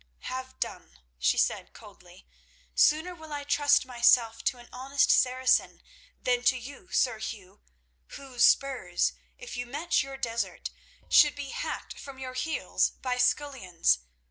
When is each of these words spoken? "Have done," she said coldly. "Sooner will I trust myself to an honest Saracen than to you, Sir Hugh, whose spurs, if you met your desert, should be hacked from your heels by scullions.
"Have 0.33 0.59
done," 0.59 0.99
she 1.19 1.37
said 1.37 1.73
coldly. 1.73 2.25
"Sooner 2.73 3.13
will 3.13 3.31
I 3.31 3.43
trust 3.43 3.85
myself 3.85 4.43
to 4.45 4.57
an 4.57 4.67
honest 4.73 5.11
Saracen 5.11 5.79
than 6.19 6.41
to 6.45 6.57
you, 6.57 6.89
Sir 6.91 7.19
Hugh, 7.19 7.61
whose 8.07 8.43
spurs, 8.43 9.13
if 9.37 9.55
you 9.55 9.67
met 9.67 10.01
your 10.01 10.17
desert, 10.17 10.71
should 11.07 11.35
be 11.35 11.49
hacked 11.49 11.99
from 11.99 12.17
your 12.17 12.33
heels 12.33 12.93
by 13.03 13.17
scullions. 13.19 13.99